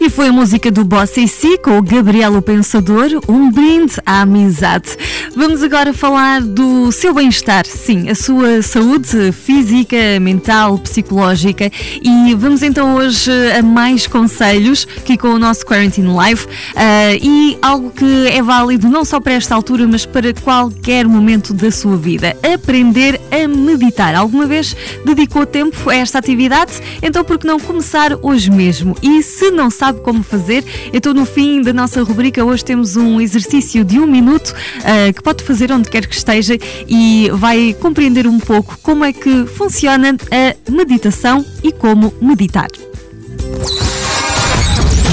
E 0.00 0.08
foi 0.08 0.28
a 0.28 0.32
música 0.32 0.70
do 0.70 0.84
Boss 0.84 1.18
AC 1.18 1.58
com 1.62 1.78
o 1.78 1.82
Gabriel 1.82 2.34
o 2.34 2.42
Pensador, 2.42 3.08
um 3.28 3.50
brinde 3.50 3.96
à 4.06 4.22
amizade. 4.22 4.96
Vamos 5.40 5.62
agora 5.62 5.94
falar 5.94 6.42
do 6.42 6.92
seu 6.92 7.14
bem-estar, 7.14 7.64
sim, 7.64 8.10
a 8.10 8.14
sua 8.14 8.60
saúde 8.60 9.32
física, 9.32 10.20
mental, 10.20 10.76
psicológica. 10.76 11.72
E 12.02 12.34
vamos 12.34 12.62
então 12.62 12.94
hoje 12.96 13.30
a 13.58 13.62
mais 13.62 14.06
conselhos 14.06 14.86
aqui 14.98 15.16
com 15.16 15.28
o 15.28 15.38
nosso 15.38 15.64
Quarantine 15.64 16.08
Live 16.08 16.46
ah, 16.76 17.14
e 17.14 17.56
algo 17.62 17.90
que 17.90 18.26
é 18.26 18.42
válido 18.42 18.90
não 18.90 19.02
só 19.02 19.18
para 19.18 19.32
esta 19.32 19.54
altura, 19.54 19.88
mas 19.88 20.04
para 20.04 20.34
qualquer 20.34 21.08
momento 21.08 21.54
da 21.54 21.70
sua 21.70 21.96
vida. 21.96 22.36
Aprender 22.42 23.18
a 23.30 23.48
meditar. 23.48 24.14
Alguma 24.14 24.44
vez 24.44 24.76
dedicou 25.06 25.46
tempo 25.46 25.88
a 25.88 25.94
esta 25.94 26.18
atividade? 26.18 26.72
Então, 27.02 27.24
por 27.24 27.38
que 27.38 27.46
não 27.46 27.58
começar 27.58 28.12
hoje 28.20 28.50
mesmo? 28.50 28.94
E 29.00 29.22
se 29.22 29.50
não 29.50 29.70
sabe 29.70 30.00
como 30.00 30.22
fazer, 30.22 30.62
então 30.92 31.14
no 31.14 31.24
fim 31.24 31.62
da 31.62 31.72
nossa 31.72 32.02
rubrica 32.02 32.44
hoje 32.44 32.62
temos 32.62 32.94
um 32.94 33.18
exercício 33.22 33.82
de 33.82 33.98
um 33.98 34.06
minuto 34.06 34.54
ah, 34.84 35.10
que 35.10 35.29
pode 35.29 35.29
fazer 35.38 35.70
onde 35.72 35.88
quer 35.88 36.06
que 36.06 36.14
esteja 36.14 36.58
e 36.88 37.30
vai 37.34 37.74
compreender 37.80 38.26
um 38.26 38.38
pouco 38.38 38.78
como 38.82 39.04
é 39.04 39.12
que 39.12 39.46
funciona 39.46 40.16
a 40.30 40.70
meditação 40.70 41.44
e 41.62 41.72
como 41.72 42.12
meditar. 42.20 42.68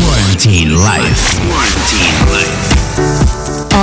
Quarantine 0.04 0.74
Life. 0.74 1.38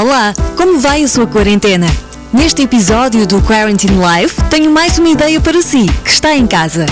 Olá, 0.00 0.34
como 0.56 0.80
vai 0.80 1.04
a 1.04 1.08
sua 1.08 1.26
quarentena? 1.26 1.86
Neste 2.32 2.62
episódio 2.62 3.26
do 3.28 3.40
Quarantine 3.42 3.96
Life, 3.96 4.42
tenho 4.50 4.70
mais 4.70 4.98
uma 4.98 5.08
ideia 5.08 5.40
para 5.40 5.62
si, 5.62 5.86
que 6.04 6.10
está 6.10 6.34
em 6.34 6.48
casa. 6.48 6.84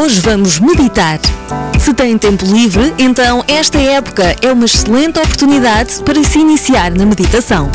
Hoje 0.00 0.20
vamos 0.20 0.60
meditar. 0.60 1.18
Se 1.80 1.92
tem 1.92 2.16
tempo 2.16 2.44
livre, 2.46 2.94
então 2.96 3.44
esta 3.48 3.78
época 3.78 4.36
é 4.40 4.52
uma 4.52 4.64
excelente 4.64 5.18
oportunidade 5.18 6.00
para 6.04 6.22
se 6.22 6.38
iniciar 6.38 6.92
na 6.92 7.04
meditação. 7.04 7.68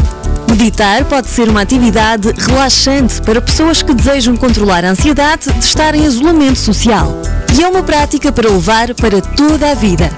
Meditar 0.49 1.03
pode 1.05 1.27
ser 1.27 1.49
uma 1.49 1.61
atividade 1.61 2.31
relaxante 2.37 3.21
para 3.21 3.41
pessoas 3.41 3.81
que 3.81 3.93
desejam 3.93 4.35
controlar 4.35 4.85
a 4.85 4.91
ansiedade 4.91 5.51
de 5.51 5.65
estar 5.65 5.95
em 5.95 6.05
isolamento 6.05 6.59
social. 6.59 7.19
E 7.57 7.63
é 7.63 7.67
uma 7.67 7.83
prática 7.83 8.31
para 8.31 8.49
levar 8.49 8.93
para 8.93 9.21
toda 9.21 9.71
a 9.71 9.73
vida. 9.73 10.09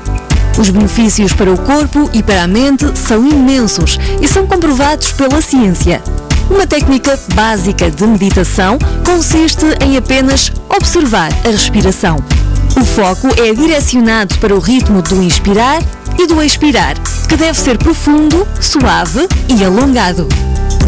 Os 0.57 0.69
benefícios 0.69 1.33
para 1.33 1.51
o 1.51 1.57
corpo 1.57 2.09
e 2.13 2.23
para 2.23 2.43
a 2.43 2.47
mente 2.47 2.85
são 2.97 3.25
imensos 3.27 3.99
e 4.21 4.27
são 4.27 4.47
comprovados 4.47 5.11
pela 5.11 5.41
ciência. 5.41 6.01
Uma 6.49 6.65
técnica 6.65 7.19
básica 7.35 7.91
de 7.91 8.05
meditação 8.05 8.77
consiste 9.05 9.65
em 9.85 9.97
apenas 9.97 10.51
observar 10.69 11.29
a 11.45 11.49
respiração. 11.49 12.17
O 12.79 12.85
foco 12.85 13.27
é 13.41 13.53
direcionado 13.53 14.37
para 14.39 14.55
o 14.55 14.59
ritmo 14.59 15.01
do 15.01 15.21
inspirar 15.21 15.79
e 16.17 16.27
do 16.27 16.41
expirar, 16.41 16.95
que 17.27 17.35
deve 17.35 17.59
ser 17.59 17.77
profundo, 17.77 18.47
suave 18.59 19.27
e 19.47 19.63
alongado. 19.63 20.27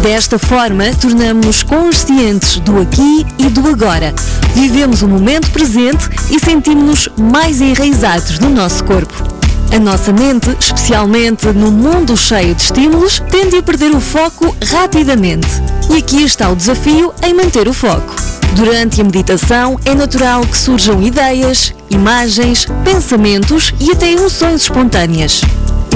Desta 0.01 0.39
forma, 0.39 0.85
tornamos-nos 1.01 1.63
conscientes 1.63 2.59
do 2.59 2.79
aqui 2.81 3.25
e 3.37 3.49
do 3.49 3.67
agora. 3.67 4.13
Vivemos 4.53 5.01
o 5.01 5.07
momento 5.07 5.51
presente 5.51 6.09
e 6.31 6.39
sentimos-nos 6.39 7.09
mais 7.17 7.59
enraizados 7.59 8.39
no 8.39 8.49
nosso 8.49 8.83
corpo. 8.85 9.39
A 9.71 9.77
nossa 9.77 10.11
mente, 10.11 10.55
especialmente 10.59 11.47
no 11.47 11.71
mundo 11.71 12.17
cheio 12.17 12.55
de 12.55 12.63
estímulos, 12.63 13.21
tende 13.29 13.57
a 13.57 13.63
perder 13.63 13.91
o 13.91 13.99
foco 13.99 14.55
rapidamente. 14.71 15.47
E 15.91 15.97
aqui 15.97 16.23
está 16.23 16.49
o 16.49 16.55
desafio 16.55 17.13
em 17.23 17.33
manter 17.33 17.67
o 17.67 17.73
foco. 17.73 18.18
Durante 18.53 19.01
a 19.01 19.03
meditação, 19.03 19.79
é 19.85 19.93
natural 19.93 20.41
que 20.41 20.57
surjam 20.57 21.01
ideias, 21.01 21.73
imagens, 21.89 22.65
pensamentos 22.83 23.73
e 23.79 23.91
até 23.91 24.11
emoções 24.11 24.63
espontâneas. 24.63 25.41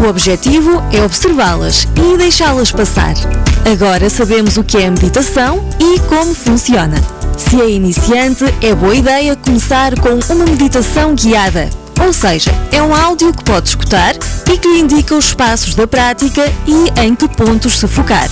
O 0.02 0.08
objetivo 0.08 0.84
é 0.92 1.04
observá-las 1.04 1.88
e 1.96 2.18
deixá-las 2.18 2.72
passar. 2.72 3.14
Agora 3.72 4.10
sabemos 4.10 4.58
o 4.58 4.64
que 4.64 4.78
é 4.78 4.88
a 4.88 4.92
meditação 4.92 5.64
e 5.80 6.00
como 6.02 6.34
funciona. 6.34 6.98
Se 7.38 7.60
é 7.60 7.70
iniciante, 7.70 8.44
é 8.62 8.74
boa 8.76 8.96
ideia 8.96 9.36
começar 9.36 9.98
com 10.00 10.20
uma 10.34 10.46
meditação 10.46 11.16
guiada. 11.16 11.70
Ou 12.06 12.12
seja, 12.12 12.52
é 12.72 12.82
um 12.82 12.94
áudio 12.94 13.34
que 13.34 13.44
pode 13.44 13.70
escutar 13.70 14.16
e 14.52 14.58
que 14.58 14.68
lhe 14.68 14.80
indica 14.80 15.16
os 15.16 15.34
passos 15.34 15.76
da 15.76 15.88
prática 15.88 16.44
e 16.68 17.00
em 17.02 17.16
que 17.16 17.28
pontos 17.28 17.80
se 17.80 17.88
focar. 17.88 18.30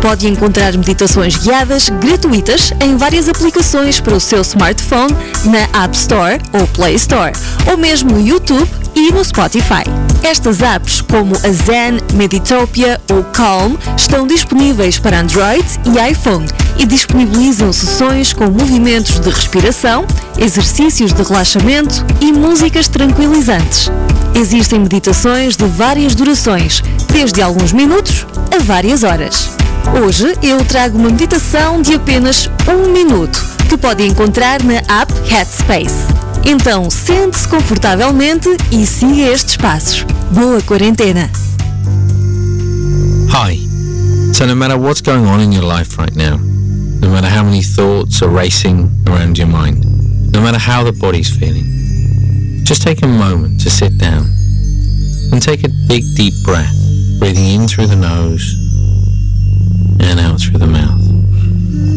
Pode 0.00 0.28
encontrar 0.28 0.76
meditações 0.76 1.36
guiadas 1.36 1.88
gratuitas 1.88 2.72
em 2.80 2.96
várias 2.96 3.28
aplicações 3.28 4.00
para 4.00 4.14
o 4.14 4.20
seu 4.20 4.42
smartphone 4.42 5.14
na 5.44 5.84
App 5.84 5.96
Store 5.96 6.40
ou 6.52 6.66
Play 6.68 6.94
Store, 6.94 7.32
ou 7.70 7.76
mesmo 7.76 8.12
no 8.12 8.26
YouTube 8.26 8.68
e 8.94 9.12
no 9.12 9.24
Spotify. 9.24 9.84
Estas 10.22 10.60
apps, 10.62 11.00
como 11.02 11.36
a 11.36 11.50
Zen, 11.50 12.00
Meditopia 12.14 13.00
ou 13.12 13.22
Calm, 13.24 13.76
estão 13.96 14.26
disponíveis 14.26 14.98
para 14.98 15.20
Android 15.20 15.64
e 15.84 16.10
iPhone 16.10 16.46
e 16.78 16.86
disponibilizam 16.86 17.72
sessões 17.72 18.32
com 18.32 18.46
movimentos 18.46 19.20
de 19.20 19.28
respiração, 19.28 20.06
exercícios 20.38 21.12
de 21.12 21.22
relaxamento 21.22 22.04
e 22.20 22.32
músicas 22.32 22.88
tranquilizantes. 22.88 23.90
Existem 24.34 24.80
meditações 24.80 25.56
de 25.56 25.64
várias 25.66 26.14
durações, 26.14 26.82
desde 27.12 27.40
alguns 27.40 27.72
minutos 27.72 28.26
a 28.54 28.62
várias 28.62 29.02
horas. 29.02 29.65
Hoje 29.94 30.34
eu 30.42 30.62
trago 30.64 30.98
uma 30.98 31.10
meditação 31.10 31.80
de 31.80 31.94
apenas 31.94 32.50
um 32.68 32.92
minuto 32.92 33.40
que 33.68 33.76
pode 33.76 34.04
encontrar 34.04 34.62
na 34.62 34.82
app 34.88 35.12
Headspace. 35.28 36.06
Então 36.44 36.90
sente-se 36.90 37.46
confortavelmente 37.48 38.48
e 38.70 38.84
siga 38.84 39.32
estes 39.32 39.56
passos. 39.56 40.04
Boa 40.32 40.60
quarentena! 40.62 41.30
Hi. 43.30 43.58
So, 44.34 44.46
no 44.46 44.54
matter 44.54 44.76
what's 44.78 45.00
going 45.00 45.24
on 45.24 45.40
in 45.40 45.52
your 45.52 45.64
life 45.64 45.96
right 45.98 46.14
now, 46.14 46.36
no 47.00 47.08
matter 47.08 47.28
how 47.28 47.44
many 47.44 47.62
thoughts 47.62 48.22
are 48.22 48.30
racing 48.30 48.90
around 49.08 49.38
your 49.38 49.48
mind, 49.48 49.84
no 50.32 50.42
matter 50.42 50.58
how 50.58 50.84
the 50.84 50.92
body's 50.92 51.30
feeling, 51.30 51.64
just 52.64 52.82
take 52.82 53.02
a 53.02 53.08
moment 53.08 53.60
to 53.62 53.70
sit 53.70 53.96
down 53.96 54.26
and 55.32 55.40
take 55.40 55.64
a 55.64 55.70
big 55.88 56.02
deep 56.16 56.34
breath, 56.44 56.74
breathing 57.18 57.62
in 57.62 57.68
through 57.68 57.86
the 57.86 57.96
nose 57.96 58.65
and 60.00 60.20
out 60.20 60.40
through 60.40 60.58
the 60.58 60.66
mouth. 60.66 61.00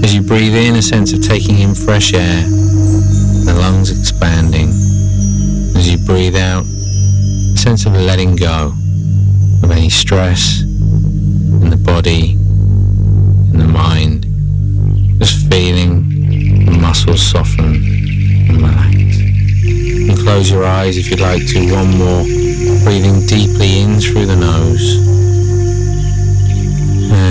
As 0.03 0.13
you 0.15 0.22
breathe 0.22 0.56
in, 0.56 0.75
a 0.75 0.82
sense 0.82 1.13
of 1.13 1.22
taking 1.22 1.60
in 1.60 1.75
fresh 1.75 2.13
air, 2.13 2.41
the 3.46 3.58
lungs 3.60 3.91
expanding. 3.91 4.70
As 5.75 5.89
you 5.89 5.98
breathe 6.06 6.36
out, 6.36 6.63
a 6.63 7.58
sense 7.58 7.86
of 7.86 7.94
letting 7.94 8.36
go 8.36 8.74
of 9.63 9.72
any 9.72 9.89
stress 9.89 10.62
in 10.62 11.70
the 11.70 11.77
body, 11.77 12.32
in 13.51 13.60
the 13.60 13.68
mind, 13.68 14.25
just 15.20 15.50
feeling 15.51 16.65
the 16.65 16.77
muscles 16.79 17.22
soften 17.22 17.75
and 18.50 18.58
relax. 18.58 19.20
And 20.10 20.18
close 20.20 20.50
your 20.50 20.65
eyes 20.65 20.98
if 20.98 21.10
you'd 21.10 21.20
like 21.20 21.46
to. 21.48 21.74
One 21.74 21.98
more. 21.98 22.24
Breathing 22.84 23.25
deeply 23.25 23.82
in 23.82 24.00
through 24.00 24.25
the 24.25 24.36
nose 24.36 25.18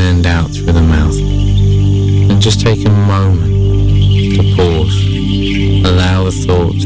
and 0.09 0.27
out 0.27 0.50
through 0.50 0.73
the 0.73 0.81
mouth. 0.81 1.19
And 1.19 2.41
just 2.41 2.62
take 2.62 2.87
a 2.87 2.91
moment 2.91 3.53
to 4.37 4.57
pause. 4.57 4.97
Allow 5.85 6.25
the 6.25 6.33
thoughts 6.33 6.77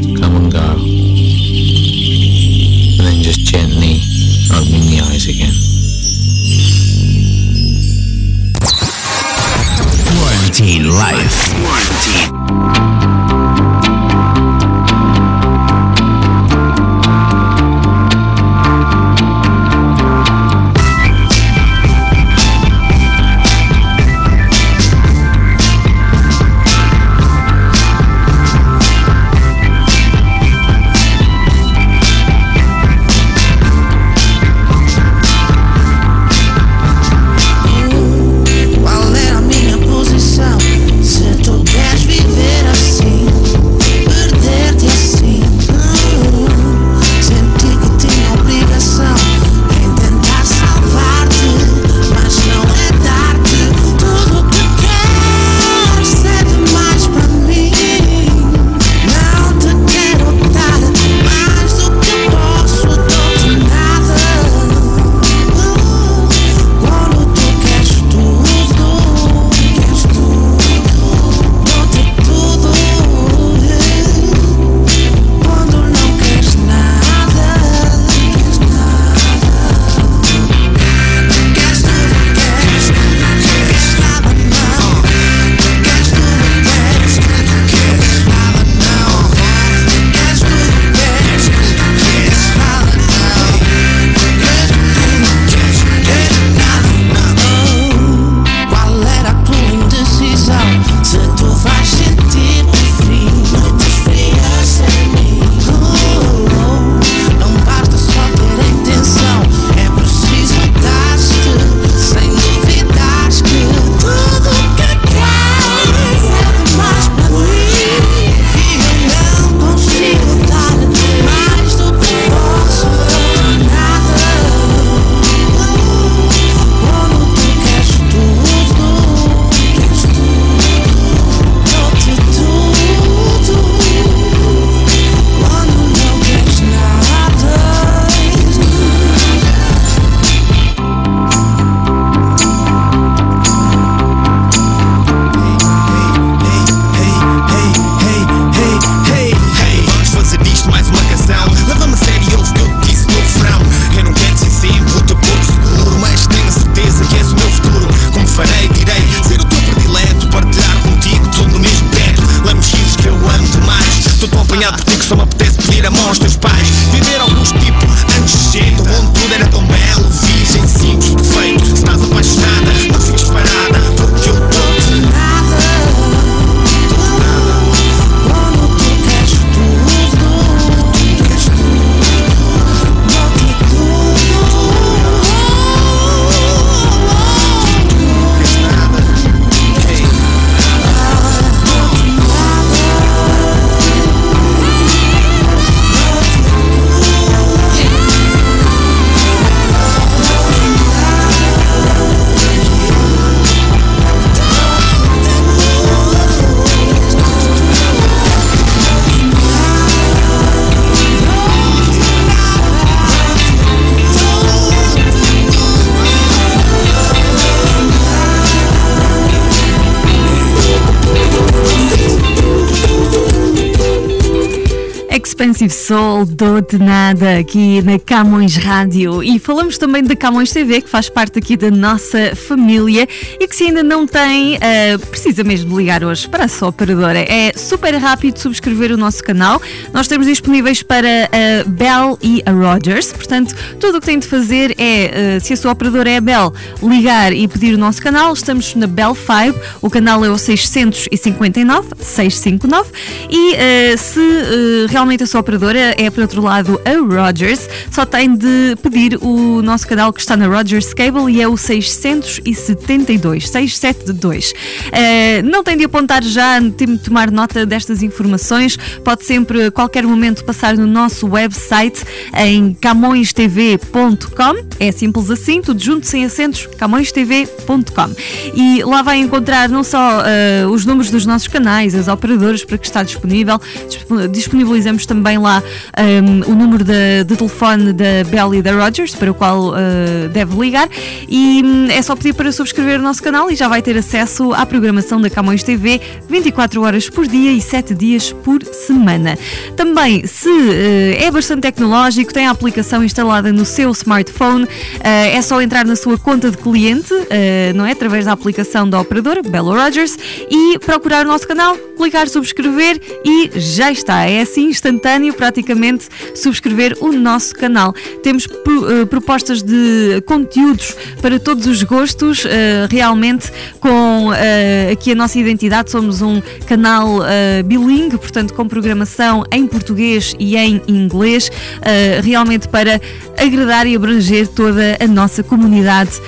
Expensive 225.33 225.73
Soul, 225.73 226.27
dou 226.27 226.61
de 226.61 226.77
nada 226.77 227.39
aqui 227.39 227.81
na 227.81 227.97
Camões 227.97 228.55
Rádio 228.55 229.23
e 229.23 229.39
falamos 229.39 229.79
também 229.79 230.03
da 230.03 230.15
Camões 230.15 230.51
TV 230.51 230.79
que 230.79 230.87
faz 230.87 231.09
parte 231.09 231.39
aqui 231.39 231.57
da 231.57 231.71
nossa 231.71 232.35
família 232.35 233.07
e 233.39 233.47
que 233.47 233.55
se 233.55 233.63
ainda 233.63 233.81
não 233.81 234.05
tem, 234.05 234.59
eh, 234.61 234.95
precisa 234.99 235.43
mesmo 235.43 235.75
ligar 235.75 236.03
hoje 236.03 236.29
para 236.29 236.45
a 236.45 236.47
sua 236.47 236.67
operadora. 236.67 237.17
É 237.17 237.51
super 237.55 237.95
rápido 237.95 238.37
subscrever 238.37 238.91
o 238.91 238.97
nosso 238.97 239.23
canal. 239.23 239.59
Nós 239.91 240.07
temos 240.07 240.27
disponíveis 240.27 240.83
para 240.83 241.25
a 241.25 241.67
Bell 241.67 242.15
e 242.21 242.43
a 242.45 242.51
Rogers, 242.51 243.11
portanto, 243.11 243.55
tudo 243.79 243.97
o 243.97 243.99
que 243.99 244.05
tem 244.05 244.19
de 244.19 244.27
fazer 244.27 244.75
é, 244.77 245.37
eh, 245.37 245.39
se 245.39 245.53
a 245.53 245.57
sua 245.57 245.71
operadora 245.71 246.11
é 246.11 246.17
a 246.17 246.21
Bell, 246.21 246.53
ligar 246.83 247.33
e 247.33 247.47
pedir 247.47 247.73
o 247.73 247.77
nosso 247.77 247.99
canal. 247.99 248.33
Estamos 248.33 248.75
na 248.75 248.85
Bell 248.85 249.15
5, 249.15 249.59
o 249.81 249.89
canal 249.89 250.23
é 250.23 250.29
o 250.29 250.37
659 250.37 251.89
659 251.99 252.91
e 253.31 253.55
eh, 253.55 253.97
se 253.97 254.19
eh, 254.19 254.85
realmente 254.89 255.22
a 255.23 255.27
sua 255.27 255.39
operadora 255.41 255.95
é, 255.97 256.09
por 256.09 256.21
outro 256.21 256.41
lado, 256.41 256.79
a 256.85 256.91
Rogers, 257.25 257.67
só 257.91 258.05
tem 258.05 258.35
de 258.35 258.75
pedir 258.81 259.17
o 259.21 259.61
nosso 259.61 259.87
canal 259.87 260.11
que 260.13 260.19
está 260.19 260.35
na 260.37 260.47
Rogers 260.47 260.93
Cable 260.93 261.31
e 261.31 261.41
é 261.41 261.47
o 261.47 261.55
672, 261.57 263.49
672. 263.49 264.53
Eh, 264.91 265.41
não 265.43 265.63
tem 265.63 265.77
de 265.77 265.85
apontar 265.85 266.23
já, 266.23 266.59
tem 266.77 266.87
de 266.87 266.97
tomar 266.99 267.31
nota 267.31 267.65
destas 267.65 268.03
informações, 268.03 268.77
pode 269.03 269.25
sempre, 269.25 269.65
a 269.65 269.71
qualquer 269.71 270.03
momento, 270.03 270.43
passar 270.43 270.75
no 270.75 270.85
nosso 270.87 271.27
website 271.27 272.03
em 272.37 272.73
camõestv.com, 272.73 274.65
é 274.79 274.91
simples 274.91 275.29
assim, 275.31 275.61
tudo 275.61 275.81
junto, 275.81 276.05
sem 276.05 276.25
acentos, 276.25 276.67
camõestv.com. 276.77 278.13
E 278.53 278.83
lá 278.83 279.01
vai 279.01 279.17
encontrar 279.17 279.69
não 279.69 279.83
só 279.83 280.21
eh, 280.25 280.65
os 280.69 280.85
números 280.85 281.09
dos 281.11 281.25
nossos 281.25 281.47
canais, 281.47 281.95
as 281.95 282.07
operadoras 282.07 282.63
para 282.63 282.77
que 282.77 282.85
está 282.85 283.03
disponível, 283.03 283.59
disp- 283.87 284.31
disponibilizamos 284.31 285.05
também 285.05 285.12
lá 285.21 285.61
um, 285.97 286.51
o 286.51 286.55
número 286.55 286.83
de, 286.83 287.23
de 287.25 287.35
telefone 287.35 287.93
da 287.93 288.23
Bell 288.29 288.55
e 288.55 288.61
da 288.61 288.71
Rogers, 288.73 289.15
para 289.15 289.31
o 289.31 289.33
qual 289.33 289.69
uh, 289.69 290.29
deve 290.31 290.55
ligar. 290.59 290.89
E 291.27 291.61
hum, 291.63 291.87
é 291.89 292.01
só 292.01 292.15
pedir 292.15 292.33
para 292.33 292.51
subscrever 292.51 292.99
o 292.99 293.03
nosso 293.03 293.21
canal 293.21 293.49
e 293.51 293.55
já 293.55 293.67
vai 293.67 293.81
ter 293.81 293.97
acesso 293.97 294.53
à 294.53 294.65
programação 294.65 295.19
da 295.19 295.29
Camões 295.29 295.63
TV 295.63 296.01
24 296.29 296.81
horas 296.81 297.09
por 297.09 297.27
dia 297.27 297.51
e 297.51 297.61
7 297.61 297.93
dias 297.93 298.31
por 298.31 298.63
semana. 298.65 299.37
Também, 299.75 300.25
se 300.25 300.49
uh, 300.49 301.23
é 301.23 301.29
bastante 301.31 301.61
tecnológico, 301.61 302.33
tem 302.33 302.47
a 302.47 302.51
aplicação 302.51 303.03
instalada 303.03 303.51
no 303.51 303.65
seu 303.65 303.91
smartphone, 303.91 304.63
uh, 304.63 304.69
é 305.03 305.41
só 305.41 305.61
entrar 305.61 305.85
na 305.85 305.95
sua 305.95 306.17
conta 306.17 306.49
de 306.49 306.57
cliente, 306.57 307.13
uh, 307.13 307.27
não 307.75 307.85
é? 307.85 307.91
Através 307.91 308.25
da 308.25 308.31
aplicação 308.31 308.89
da 308.89 308.99
operadora 308.99 309.41
Bell 309.41 309.65
Rogers 309.65 310.17
e 310.49 310.79
procurar 310.79 311.25
o 311.25 311.27
nosso 311.29 311.47
canal, 311.47 311.75
clicar 311.97 312.27
subscrever 312.27 312.99
e 313.25 313.51
já 313.55 313.91
está. 313.91 314.23
É 314.25 314.41
assim 314.41 314.65
instantâneo, 314.65 315.02
praticamente, 315.33 316.07
subscrever 316.33 316.97
o 317.01 317.11
nosso 317.11 317.53
canal. 317.53 317.93
Temos 318.23 318.45
uh, 318.45 319.05
propostas 319.07 319.61
de 319.61 320.21
conteúdos 320.25 320.95
para 321.21 321.39
todos 321.39 321.67
os 321.67 321.83
gostos, 321.83 322.45
uh, 322.45 322.49
realmente 322.89 323.51
com 323.79 324.12
uh, 324.29 324.91
aqui 324.91 325.11
a 325.11 325.15
nossa 325.15 325.39
identidade. 325.39 325.91
Somos 325.91 326.21
um 326.21 326.41
canal 326.65 327.19
uh, 327.19 327.63
bilingue, 327.65 328.17
portanto, 328.17 328.53
com 328.53 328.67
programação 328.67 329.43
em 329.51 329.67
português 329.67 330.35
e 330.39 330.55
em 330.55 330.81
inglês, 330.87 331.49
uh, 331.49 332.21
realmente 332.23 332.67
para 332.67 332.99
agradar 333.37 333.87
e 333.87 333.95
abranger 333.95 334.47
toda 334.47 334.97
a 334.99 335.07
nossa 335.07 335.41
comunidade 335.41 336.21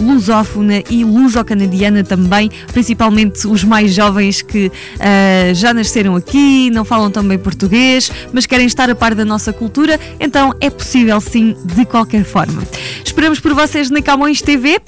lusófona 0.00 0.82
e 0.90 1.04
luso-canadiana 1.04 2.02
também, 2.02 2.50
principalmente 2.72 3.46
os 3.46 3.62
mais 3.62 3.94
jovens 3.94 4.42
que 4.42 4.70
já 5.54 5.72
nasceram 5.72 6.16
aqui, 6.16 6.70
não 6.70 6.84
falam 6.84 7.08
tão 7.08 7.22
bem 7.22 7.38
português, 7.38 8.10
mas 8.32 8.46
querem 8.46 8.66
estar 8.66 8.90
a 8.90 8.94
par 8.96 9.14
da 9.14 9.24
nossa 9.24 9.52
cultura, 9.52 9.98
então 10.18 10.52
é 10.60 10.68
possível 10.68 11.20
sim, 11.20 11.56
de 11.64 11.84
qualquer 11.84 12.24
forma. 12.24 12.62
Esperamos 13.04 13.38
por 13.38 13.54
vocês 13.54 13.90
na 13.90 14.02
Camões 14.02 14.42
TV. 14.42 14.80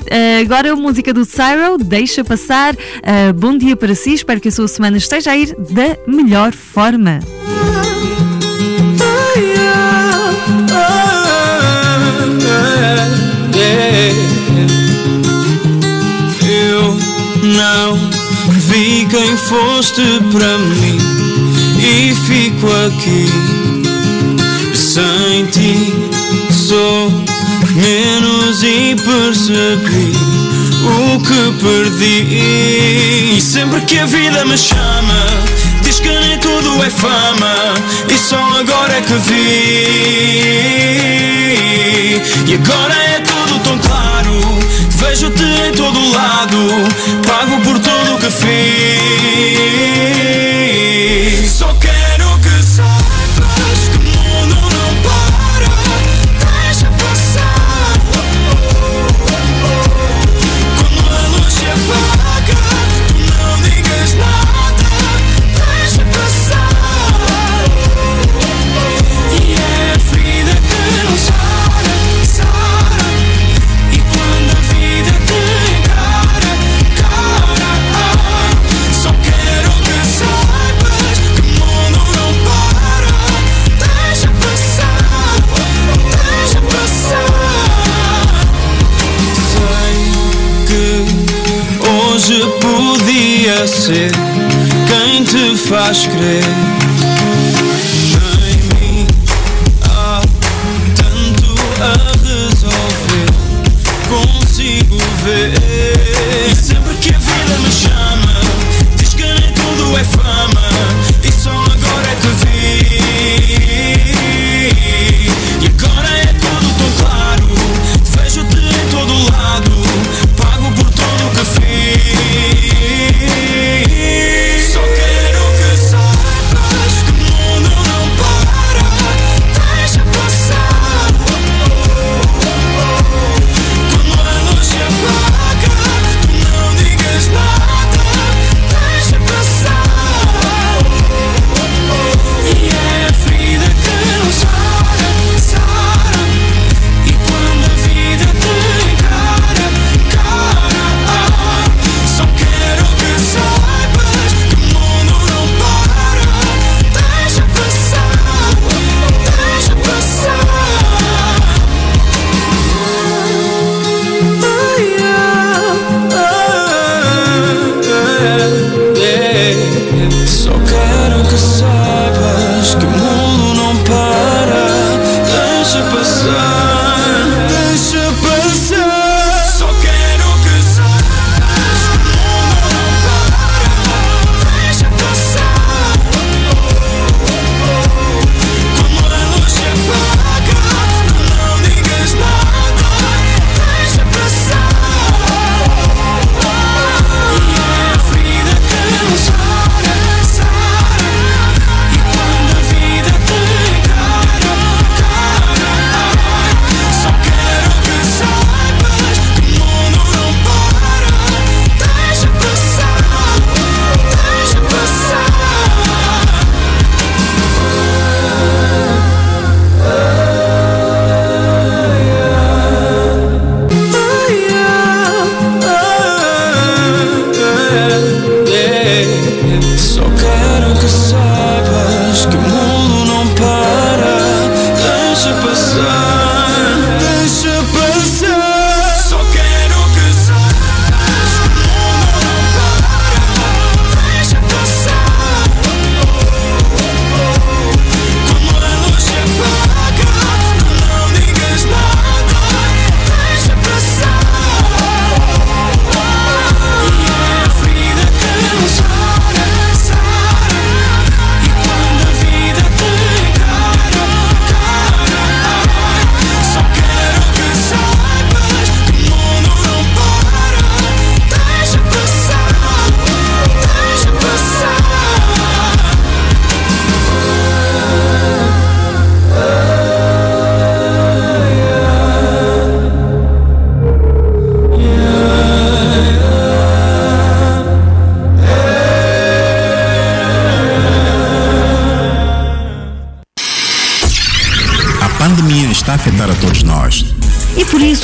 Agora 0.42 0.72
a 0.72 0.76
música 0.76 1.14
do 1.14 1.24
Cyro, 1.24 1.78
deixa 2.16 2.24
passar. 2.24 2.74
Uh, 2.74 3.32
bom 3.34 3.56
dia 3.58 3.76
para 3.76 3.94
si, 3.94 4.14
espero 4.14 4.40
que 4.40 4.48
a 4.48 4.52
sua 4.52 4.68
semana 4.68 4.96
esteja 4.96 5.32
a 5.32 5.36
ir 5.36 5.54
da 5.56 5.98
melhor 6.06 6.52
forma. 6.52 7.20
Eu 16.48 16.96
não 17.42 17.96
vi 18.68 19.06
quem 19.10 19.36
foste 19.36 20.02
para 20.32 20.58
mim 20.58 20.98
e 21.78 22.14
fico 22.14 22.66
aqui 22.86 23.26
sem 24.74 25.46
ti. 25.46 25.92
Sou 26.50 27.10
menos 27.74 28.62
e 28.62 28.96
percebi 28.96 30.55
o 30.90 31.18
que 31.20 31.52
perdi. 31.62 33.36
E 33.36 33.40
sempre 33.40 33.80
que 33.82 33.98
a 33.98 34.06
vida 34.06 34.44
me 34.44 34.56
chama, 34.56 35.26
diz 35.82 36.00
que 36.00 36.08
nem 36.08 36.38
tudo 36.38 36.82
é 36.82 36.90
fama. 36.90 37.74
E 38.12 38.18
só 38.18 38.38
agora 38.58 38.96
é 38.96 39.00
que 39.00 39.14
vi. 39.14 39.46
E 42.46 42.54
agora 42.54 42.94
é 42.94 43.20
tudo 43.20 43.58
tão 43.60 43.78
claro. 43.78 44.40
Vejo-te 44.98 45.44
em 45.44 45.72
todo 45.72 46.10
lado, 46.10 46.58
pago 47.26 47.60
por 47.62 47.78
tudo 47.78 48.14
o 48.14 48.18
que 48.18 48.30
fiz. 48.30 48.95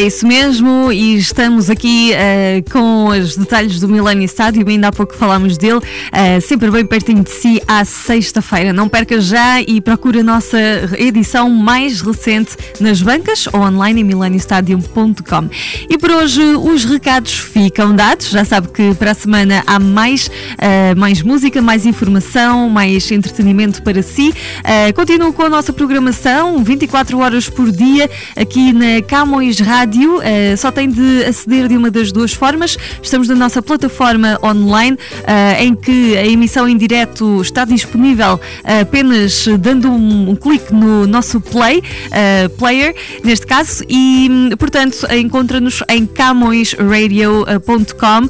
É 0.00 0.04
isso 0.04 0.26
mesmo, 0.26 0.90
e 0.90 1.18
estamos 1.18 1.68
aqui 1.68 2.12
uh, 2.14 2.70
com 2.70 3.08
os 3.08 3.36
detalhes 3.36 3.78
do 3.80 3.86
Millennium 3.86 4.24
Stadium, 4.24 4.66
ainda 4.66 4.88
há 4.88 4.92
pouco 4.92 5.14
falámos 5.14 5.58
dele, 5.58 5.76
uh, 5.76 6.40
sempre 6.40 6.70
bem 6.70 6.86
pertinho 6.86 7.22
de 7.22 7.30
si, 7.30 7.60
à 7.68 7.84
sexta-feira. 7.84 8.72
Não 8.72 8.88
perca 8.88 9.20
já 9.20 9.60
e 9.60 9.78
procure 9.78 10.20
a 10.20 10.22
nossa 10.22 10.58
edição 10.96 11.50
mais 11.50 12.00
recente 12.00 12.56
nas 12.80 13.02
bancas 13.02 13.46
ou 13.52 13.60
online 13.60 14.00
em 14.00 14.04
millenniumstadium.com. 14.04 15.50
E 15.90 15.98
por 15.98 16.10
hoje 16.12 16.40
os 16.40 16.86
recados 16.86 17.34
ficam 17.34 17.94
dados, 17.94 18.30
já 18.30 18.42
sabe 18.42 18.68
que 18.68 18.94
para 18.94 19.10
a 19.10 19.14
semana 19.14 19.62
há 19.66 19.78
mais, 19.78 20.28
uh, 20.28 20.98
mais 20.98 21.20
música, 21.20 21.60
mais 21.60 21.84
informação, 21.84 22.70
mais 22.70 23.10
entretenimento 23.10 23.82
para 23.82 24.02
si. 24.02 24.32
continuo 24.94 25.30
com 25.34 25.42
a 25.42 25.50
nossa 25.50 25.74
programação, 25.74 26.64
24 26.64 27.18
horas 27.18 27.50
por 27.50 27.70
dia, 27.70 28.08
aqui 28.34 28.72
na 28.72 29.02
Camões 29.06 29.60
Rádio 29.60 29.89
Rádio, 29.90 30.18
uh, 30.18 30.22
só 30.56 30.70
tem 30.70 30.88
de 30.88 31.24
aceder 31.24 31.66
de 31.66 31.76
uma 31.76 31.90
das 31.90 32.12
duas 32.12 32.32
formas. 32.32 32.78
Estamos 33.02 33.26
na 33.26 33.34
nossa 33.34 33.60
plataforma 33.60 34.38
online, 34.40 34.96
uh, 34.96 35.60
em 35.60 35.74
que 35.74 36.16
a 36.16 36.24
emissão 36.24 36.68
em 36.68 36.76
direto 36.76 37.42
está 37.42 37.64
disponível 37.64 38.34
uh, 38.34 38.40
apenas 38.82 39.48
dando 39.58 39.90
um, 39.90 40.30
um, 40.30 40.36
clique 40.36 40.72
no 40.72 41.08
nosso 41.08 41.40
play, 41.40 41.82
player, 42.56 42.94
neste 43.24 43.44
caso, 43.46 43.82
e 43.88 44.50
portanto 44.58 45.06
encontra-nos 45.10 45.82
em 45.88 46.06
camõesradio.com, 46.06 48.28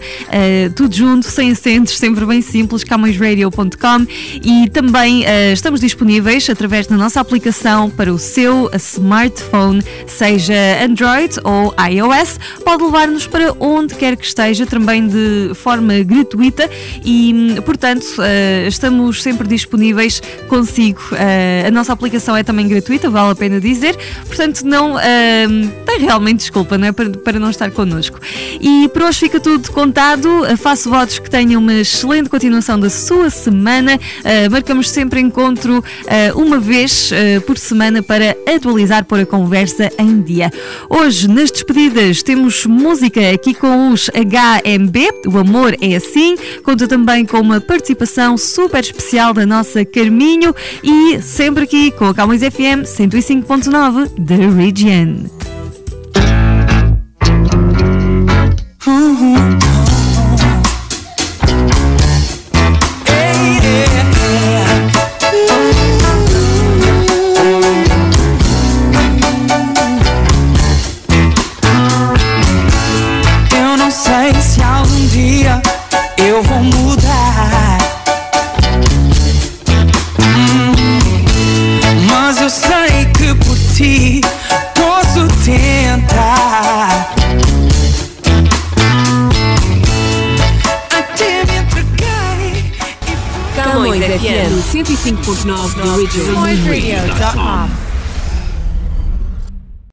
tudo 0.75 0.95
junto, 0.95 1.27
sem 1.27 1.51
acentos, 1.51 1.99
sempre 1.99 2.25
bem 2.25 2.41
simples, 2.41 2.85
camõesradio.com 2.85 4.07
e 4.43 4.71
também 4.71 5.25
estamos 5.53 5.81
disponíveis 5.81 6.49
através 6.49 6.87
da 6.87 6.97
nossa 6.97 7.21
aplicação 7.21 7.91
para 7.91 8.11
o 8.13 8.19
seu 8.19 8.71
smartphone, 8.75 9.83
seja 10.07 10.55
Android 10.83 11.40
ou 11.45 11.75
iOS, 11.91 12.39
pode 12.65 12.83
levar-nos 12.85 13.27
para 13.27 13.55
onde 13.59 13.95
quer 13.95 14.17
que 14.17 14.27
esteja, 14.27 14.67
também 14.67 15.07
de 15.07 15.53
forma 15.55 16.03
gratuita 16.03 16.69
e, 17.05 17.57
portanto, 17.65 18.05
uh, 18.19 18.69
estamos 18.69 19.23
sempre 19.23 19.47
disponíveis 19.49 20.23
consigo. 20.49 21.01
Uh, 21.13 21.69
a 21.69 21.71
nossa 21.71 21.93
aplicação 21.93 22.37
é 22.37 22.43
também 22.43 22.69
gratuita, 22.69 23.11
vale 23.11 23.33
a 23.33 23.35
pena 23.35 23.61
dizer, 23.61 23.97
portanto, 24.27 24.63
não 24.63 24.95
uh, 24.95 24.99
tem 25.87 25.99
realmente 26.01 26.39
desculpa 26.39 26.79
não 26.79 26.89
é? 26.89 26.93
para, 26.93 27.11
para 27.11 27.39
não 27.39 27.51
estar 27.51 27.71
connosco. 27.71 28.19
E 28.61 28.89
por 28.93 29.03
hoje 29.03 29.21
fica 29.21 29.41
tudo 29.41 29.71
contado. 29.73 30.29
faço 30.59 30.91
votos 30.91 31.19
que 31.19 31.31
tenham 31.31 31.61
uma 31.61 31.75
excelente 31.75 32.29
continuação 32.29 32.79
da 32.79 32.91
sua 32.91 33.31
semana. 33.31 33.99
marcamos 34.51 34.91
sempre 34.91 35.21
encontro 35.21 35.83
uma 36.35 36.59
vez 36.59 37.11
por 37.47 37.59
semana 37.59 38.03
para 38.03 38.37
atualizar, 38.47 39.05
pôr 39.05 39.21
a 39.21 39.27
conversa 39.27 39.91
em 39.99 40.21
dia. 40.21 40.51
Hoje, 40.89 41.29
nas 41.31 41.51
despedidas 41.51 42.23
temos 42.23 42.67
música 42.67 43.31
aqui 43.31 43.55
com 43.55 43.91
os 43.91 44.11
HMB, 44.11 45.29
O 45.29 45.39
Amor 45.39 45.77
é 45.81 45.95
Assim, 45.95 46.37
conta 46.65 46.89
também 46.89 47.25
com 47.25 47.39
uma 47.39 47.61
participação 47.61 48.37
super 48.37 48.81
especial 48.81 49.33
da 49.33 49.47
nossa 49.47 49.85
Carminho 49.85 50.55
e 50.83 51.21
sempre 51.23 51.65
aqui 51.65 51.91
com 51.93 52.07
a 52.07 52.15
Calmões 52.15 52.41
FM 52.41 52.85
105.9 52.85 54.09
The 54.27 54.37
Region. 54.37 55.27
Uhum. 58.87 59.70
FM 95.41 95.49
105.9 95.49 96.13
do 96.13 96.39
Original. 96.41 97.60